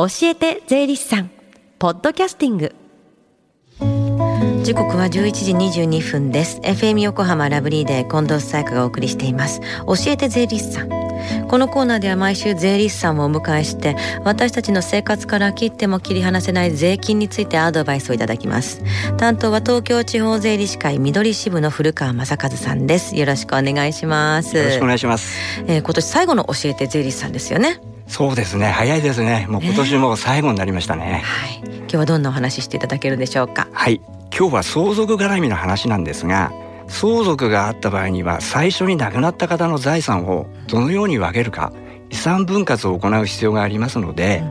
[0.00, 1.30] 教えて税理士さん。
[1.80, 2.72] ポッドキャスティング。
[4.62, 6.60] 時刻は11時22分です。
[6.60, 9.60] FM 横浜ラブリーで近藤紗友香がお送りしています。
[9.88, 10.88] 教えて税理士さん。
[11.48, 18.84] このコーナーでは毎週税理士さんをお迎えして私たちの生活から切っても切り離せない税金についてアドバイスをいただきます。
[19.16, 23.16] 担当は東京地方税理士会緑支部の古川正和さんです。
[23.16, 24.56] よろしくお願いします。
[24.56, 25.36] よろしくお願いします、
[25.66, 28.66] えー、今年最後の教えて税理士さんですよねそうですね。
[28.66, 29.46] 早いですね。
[29.48, 31.60] もう今年も最後になりましたね、ね、はい。
[31.62, 33.68] 今日はどんなお話していただけるでしょうか？
[33.72, 34.00] はい。
[34.36, 36.52] 今日は相続絡みの話なんですが
[36.86, 41.72] 相続があった場合には最初に亡くなった方の財産をどのように分けるか
[42.10, 44.42] 遺産分割を行う必要がありますので、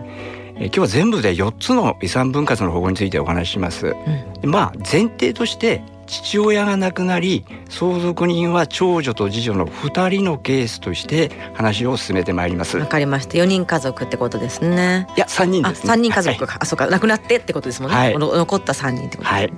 [0.56, 3.96] うん、え今日は全部で4つの遺産分割の方法についてお話しします。
[4.44, 12.78] うん、まあ前提として父親が亡くなり相続人は長女と次女の2人のケースとして話を進めてまいります。
[12.78, 13.38] わかりました。
[13.38, 15.08] 4人家族ってことですね。
[15.16, 15.94] いや3人ですね。
[15.94, 16.88] 3人家族か、はい、あそうか。
[16.88, 19.54] 亡くなってってことですもんね、はい、残った3人ってことです、ね、はい、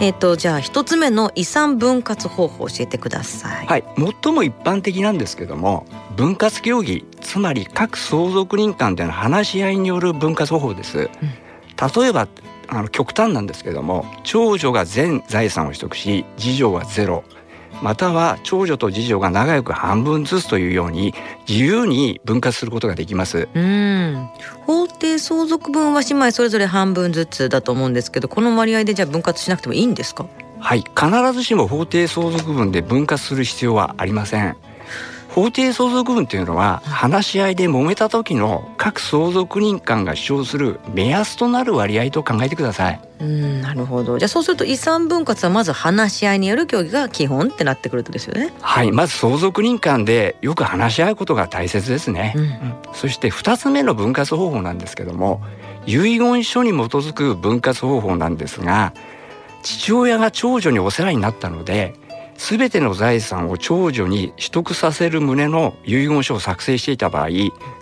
[0.00, 3.66] えっ、ー、とじゃあ1つ目の遺産分割方法を教えてください。
[3.66, 3.84] はい。
[3.96, 5.86] 最も一般的なんですけども
[6.16, 11.08] 分割協議つまり各相続人間での話し合いによる分割方法です、うん、
[12.02, 12.28] 例えば
[12.68, 17.24] あの極端なんですけども長女が全財産を取得し次女はゼロ
[17.82, 21.12] または長女と次女が仲良く半分ずつというように
[21.48, 23.48] 自由に分割することができます。
[23.52, 24.28] うん
[24.64, 30.26] 法定相続分は姉妹それぞれ半分ずつだと思うんですけどこの割合でじゃあ分割しなくてもいいんですか？
[30.60, 34.56] はい必ずしも法定相続分で分割する必要はありません。
[35.34, 43.00] 法定相続分というのは話し合いで揉めた時の各相続人間が主張する目安となる割合と考えてください。
[43.18, 48.52] うんなるほどじゃあそうすると遺産分割はまず話し合いによる協議が基本ってなってくるとですよね。
[48.60, 52.34] はいまず相続人間でよく話し合うことが大切ですね。
[52.36, 55.42] うんうん、そして2つ目の分割方法なんですけども
[55.84, 58.92] 遺言書に基づく分割方法なんですが
[59.64, 61.94] 父親が長女にお世話になったので
[62.36, 67.28] 全ての財産を長女に取得させる旨の遺言書を作成していた場合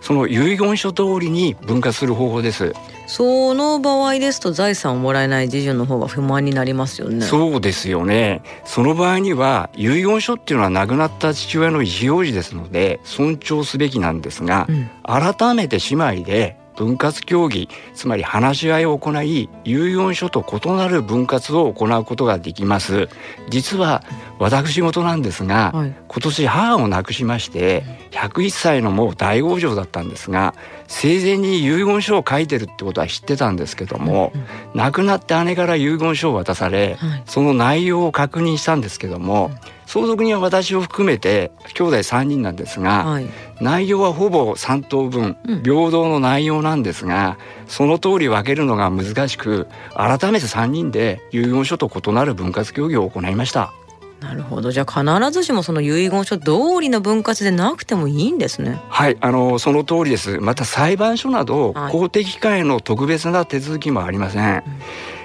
[0.00, 2.72] その遺言書通りに分割する方法です。
[3.06, 7.26] その場合ですと財産をもらえない次女の方が不満になりますよね。
[7.26, 8.43] そうですよね。
[8.65, 23.09] その場合には遺言書っていうのは亡くなった父親の意思表示ですので尊重すべきなんですが、うん、改めて姉妹で分割協議つまり話し合いを行い遺言書と異なる分割を行うことができます。
[23.49, 24.03] 実は
[24.38, 30.55] 私事なんですが、はい、今年母を亡くしまして101歳のもう大往生だったんですが
[30.88, 34.32] 生前に遺言書を書いてるってことは知ってたんですけども、
[34.75, 39.50] 亡くなって姉から遺言書を渡され、はい、その内容を確認したんですけども、
[39.92, 43.26] 相続人は私を含めて兄弟3人なんですが、はい、
[43.60, 47.36] 内容はほぼ3等分、平等の内容なんですが
[47.69, 53.75] その通り分けるのが難しく改めて3人で遺言書と異なる分割協議を行いました。
[54.22, 54.72] なるほど。
[54.72, 58.81] じゃあ必ずしもその遺言書通りの分割でなくてもいいんですね。
[58.88, 59.19] はい。
[59.20, 60.38] あのその通りです。
[60.38, 64.64] また裁判所など公的機関への特別な手続きもありません、はい、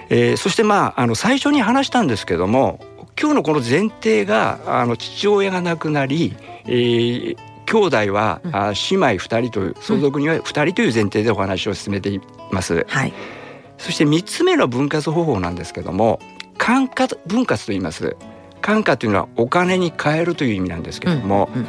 [0.10, 2.82] えー、そしてまああの最初に話したんですけども
[3.20, 6.36] 今日のこの前提があの父親が亡くなり、
[6.66, 12.86] えー、兄弟は、うん、あ姉妹2人という相続には2人という前提でお話を進めています。
[12.88, 13.14] はい、
[13.78, 16.20] そして3つ目の分割方法なんですけども
[16.58, 18.16] 管轄分割と言います。
[18.62, 21.68] 管価というのはお金に換えるという意味なんですけども、うんうん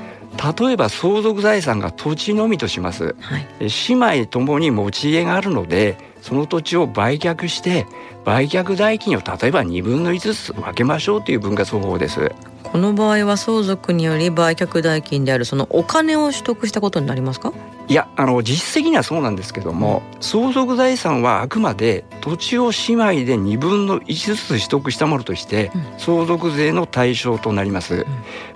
[0.61, 3.47] 例えば相続財産が土地のみとします、はい、
[3.89, 5.97] 姉妹ともに持ち家があるので
[6.29, 7.87] その土地を売却して
[8.27, 12.31] 売却代金を例えば2分の1ずつ分けましょうという分割方法です。
[12.65, 17.55] この場合は相続により売却代金であるそのお金を取得したことになりますか？
[17.89, 28.05] いやあの実質的にはそうなんですけども、相続財産はあくまで土地を姉妹で2分の1ずつ取得したものとして相続税の対象となります、うん、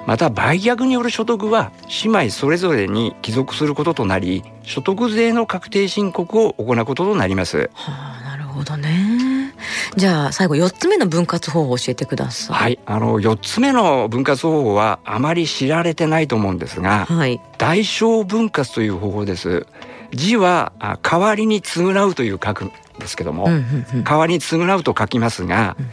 [0.07, 1.73] また売却による所得は
[2.05, 7.71] 姉妹それぞれに帰属することとなり所得税の確定申告を行うこととなります。
[7.75, 9.55] はあ、なるほどね
[9.97, 12.57] じゃあ最後4つ目の分割方法を教えてください。
[12.57, 19.67] はい、あの4つ目の分割方法はあまり知られてないと思うんですが、はい、代償分割という方法です。
[20.13, 20.73] 字は
[21.03, 25.91] 代わりに償うという書くんですけども、うんうんうん、代わりに償うと書きますが、うん、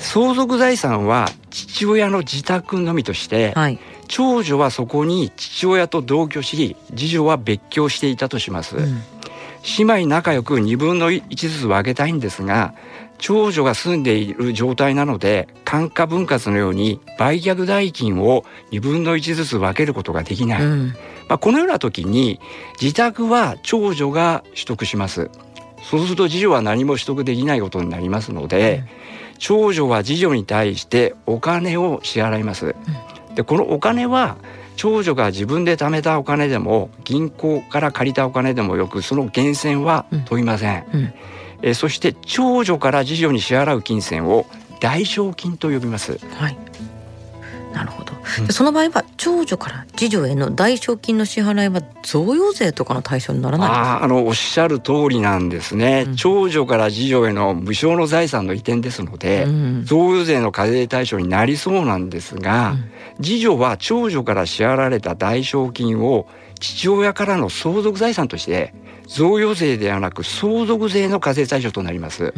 [0.00, 8.76] 相続財産は父親の自宅のみとして、はい、長女はそこに父親と同居し次女は別居していたとします。
[8.76, 9.02] うん。
[9.78, 12.74] 姉妹仲良く2分の1ずつ分けたいんですが
[13.18, 20.86] 長女が住んでいる状態なので管価分割のように売却代金を2分の1ずつ分けることができない、うん、
[21.28, 22.40] まあ、このような時に
[22.80, 25.30] 自宅は長女が取得します
[25.82, 28.84] そうすると次女は何も取得できないことになりますので、
[29.32, 32.74] うん、長女は次女に対してお金を支払います。
[33.28, 34.36] うん、でこのお金は
[34.76, 41.14] 長女が自分で貯めたお金でも銀行から借りたお金でもよくその源泉は問いません、うん、
[41.60, 44.46] えそして長女から次女に支払う金銭を
[44.80, 46.56] 代償金と呼びます、はい、
[47.72, 62.74] なるほど、うん、その場合は長女から次女への代償金の支払いは贈与税とかの対象にならないああのおっしゃる通りなんですね、うん、長女から次女への無償の財産の移転ですので、うん、贈与税の課税対象になりそうなんですが、
[63.22, 66.26] 次女は長女から支払われた代償金を
[66.58, 68.74] 父親からの相続財産として
[69.06, 72.34] 贈与税ではなく相続税の課税対象となります、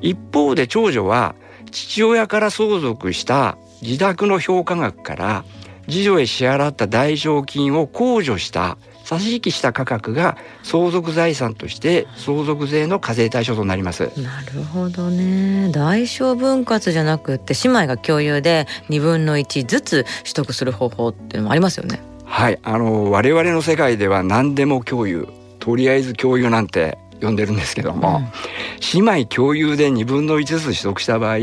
[0.00, 1.34] 一方で長女は
[1.70, 5.44] 父親から相続した自宅の評価額から
[5.88, 14.10] 次女へ支払った代償金を控除した差し引きした価格が相続財産として相続税の課税対象となります。
[14.20, 15.70] なるほどね。
[15.70, 22.00] 代償分割じゃなくって姉妹が共有で2分の1ずつ取得する方法っていうのもありますよね。
[22.24, 22.58] はい。
[22.64, 25.28] あの我々の世界では何でも共有。
[25.60, 28.24] とりあえず共有なんて呼んでるんですけども、うん、
[29.04, 31.36] 姉妹共有で2分の1ずつ取得した場合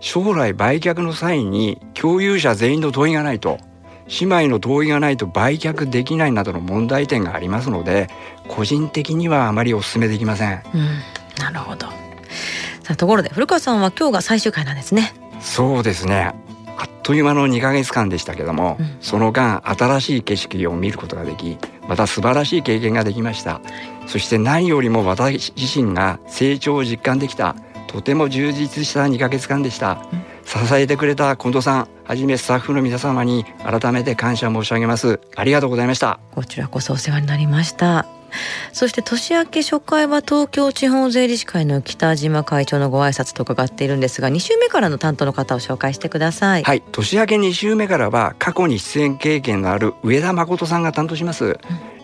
[0.00, 3.58] 将来売却の際に共有者全員の同意がないと
[4.20, 8.08] 姉妹の同意がないと売却できないなどの問題点がありますので
[8.48, 10.98] 個人的にはあまりお勧めできません、うん、
[11.38, 11.86] なるほど。
[12.82, 15.14] さあところで古川さんは今日が最終回なんですね。
[15.40, 16.34] そうですね
[16.76, 23.60] あっという間の2ヶ月間でしたけども、うん、その間新しい景色を見ることができまた素晴らしい経験ができました、
[24.06, 27.56] そして何よりも私自身が成長を実感できた。
[27.86, 35.20] とても充実した2ヶ月間でした、うん、支えてくれた近藤さんはじめスタッフの皆様に改めて感謝申し上げます。
[35.36, 36.18] ありがとうございました。
[36.34, 38.13] こちらこそお世話になりました
[38.72, 46.62] そして年明け初回は東京地方税理士会の北島会長のご挨拶と伺っているんですが2週目からの担当の方を紹介してください。
[46.62, 46.82] はい。
[46.92, 51.56] 年明け2週目からは過去に出演経験のある上田誠さんが担当します、うん。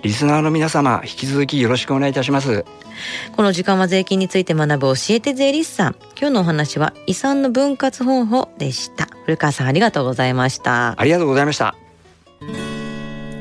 [0.02, 2.64] リスナーの皆様引き続きよろしくお願いいたします。
[3.34, 5.96] この時間は税金について学ぶ教えて税理士さん。
[6.18, 9.08] 今日のお話は遺産の分割方法でした。
[9.24, 10.94] 古川さんありがとうございました。
[11.00, 11.74] ありがとうございました